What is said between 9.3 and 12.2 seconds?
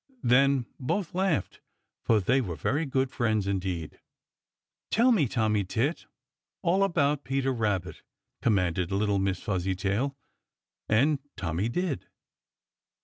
Fuzzytail. And Tommy did.